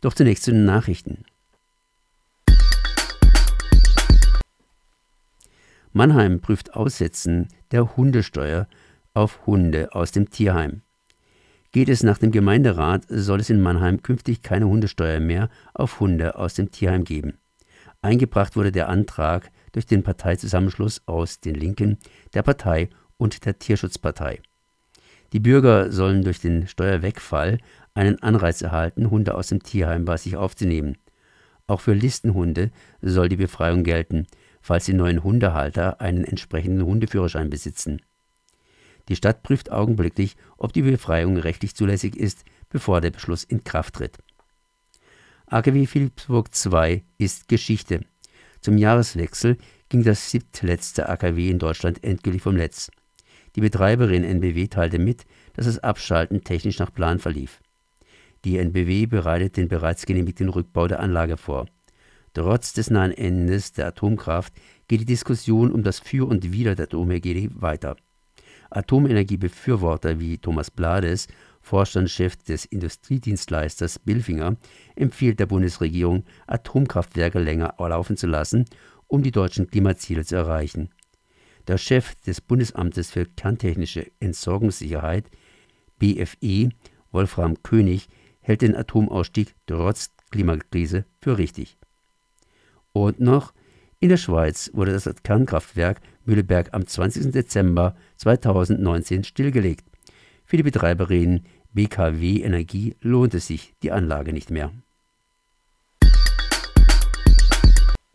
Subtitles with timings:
[0.00, 1.24] Doch zunächst zu den Nachrichten.
[5.92, 8.68] Mannheim prüft Aussetzen der Hundesteuer
[9.12, 10.82] auf Hunde aus dem Tierheim.
[11.72, 16.36] Geht es nach dem Gemeinderat, soll es in Mannheim künftig keine Hundesteuer mehr auf Hunde
[16.36, 17.38] aus dem Tierheim geben.
[18.02, 21.98] Eingebracht wurde der Antrag durch den Parteizusammenschluss aus den Linken,
[22.34, 22.88] der Partei
[23.18, 24.40] und der Tierschutzpartei.
[25.32, 27.58] Die Bürger sollen durch den Steuerwegfall
[27.94, 30.98] einen Anreiz erhalten, Hunde aus dem Tierheim bei sich aufzunehmen.
[31.66, 34.26] Auch für Listenhunde soll die Befreiung gelten,
[34.60, 38.02] falls die neuen Hundehalter einen entsprechenden Hundeführerschein besitzen.
[39.08, 43.94] Die Stadt prüft augenblicklich, ob die Befreiung rechtlich zulässig ist, bevor der Beschluss in Kraft
[43.94, 44.18] tritt.
[45.46, 48.00] AKW Philipsburg II ist Geschichte.
[48.60, 49.58] Zum Jahreswechsel
[49.88, 52.90] ging das siebtletzte AKW in Deutschland endgültig vom Netz.
[53.56, 57.60] Die Betreiberin NBW teilte mit, dass das Abschalten technisch nach Plan verlief.
[58.44, 61.66] Die NBW bereitet den bereits genehmigten Rückbau der Anlage vor.
[62.32, 64.52] Trotz des nahen Endes der Atomkraft
[64.88, 67.96] geht die Diskussion um das Für und Wider der Atomenergie weiter.
[68.70, 71.26] Atomenergiebefürworter wie Thomas Blades,
[71.60, 74.56] Vorstandschef des Industriedienstleisters Bilfinger,
[74.94, 78.64] empfiehlt der Bundesregierung, Atomkraftwerke länger laufen zu lassen,
[79.08, 80.90] um die deutschen Klimaziele zu erreichen.
[81.68, 85.30] Der Chef des Bundesamtes für kerntechnische Entsorgungssicherheit
[85.98, 86.70] BFE,
[87.12, 88.08] Wolfram König,
[88.40, 91.76] hält den Atomausstieg trotz Klimakrise für richtig.
[92.92, 93.52] Und noch,
[94.00, 97.32] in der Schweiz wurde das Kernkraftwerk Mühleberg am 20.
[97.32, 99.84] Dezember 2019 stillgelegt.
[100.44, 104.72] Für die Betreiberin BKW Energie lohnt es sich die Anlage nicht mehr.